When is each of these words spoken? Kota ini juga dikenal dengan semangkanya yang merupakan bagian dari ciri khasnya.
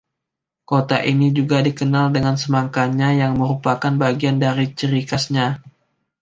Kota 0.69 0.97
ini 1.11 1.27
juga 1.39 1.57
dikenal 1.67 2.05
dengan 2.15 2.33
semangkanya 2.43 3.09
yang 3.21 3.31
merupakan 3.41 3.93
bagian 4.03 4.37
dari 4.45 4.65
ciri 4.77 5.01
khasnya. 5.09 5.47